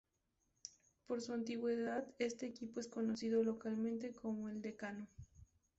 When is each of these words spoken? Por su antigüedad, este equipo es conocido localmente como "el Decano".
Por 1.05 1.21
su 1.21 1.31
antigüedad, 1.31 2.07
este 2.17 2.47
equipo 2.47 2.79
es 2.79 2.87
conocido 2.87 3.43
localmente 3.43 4.13
como 4.15 4.49
"el 4.49 4.59
Decano". 4.59 5.07